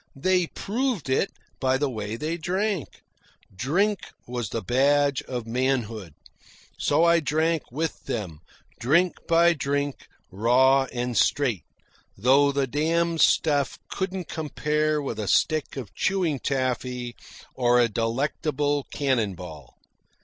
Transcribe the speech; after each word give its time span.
They 0.15 0.47
proved 0.47 1.09
it 1.11 1.29
by 1.59 1.77
the 1.77 1.87
way 1.87 2.15
they 2.15 2.35
drank. 2.35 3.03
Drink 3.55 3.99
was 4.25 4.49
the 4.49 4.63
badge 4.63 5.21
of 5.27 5.45
manhood. 5.45 6.13
So 6.79 7.03
I 7.03 7.19
drank 7.19 7.71
with 7.71 8.05
them, 8.05 8.39
drink 8.79 9.13
by 9.27 9.53
drink, 9.53 10.07
raw 10.31 10.87
and 10.91 11.15
straight, 11.15 11.65
though 12.17 12.51
the 12.51 12.65
damned 12.65 13.21
stuff 13.21 13.77
couldn't 13.91 14.27
compare 14.27 14.99
with 15.03 15.19
a 15.19 15.27
stick 15.27 15.77
of 15.77 15.93
chewing 15.93 16.39
taffy 16.39 17.15
or 17.53 17.79
a 17.79 17.87
delectable 17.87 18.85
"cannon 18.91 19.35
ball." 19.35 19.75